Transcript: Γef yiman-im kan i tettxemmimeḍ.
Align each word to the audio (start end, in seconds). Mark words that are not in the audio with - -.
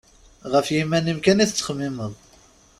Γef 0.51 0.67
yiman-im 0.75 1.19
kan 1.21 1.43
i 1.43 1.45
tettxemmimeḍ. 1.49 2.11